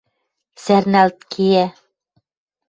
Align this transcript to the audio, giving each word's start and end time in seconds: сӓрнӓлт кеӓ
сӓрнӓлт 0.63 1.19
кеӓ 1.31 1.65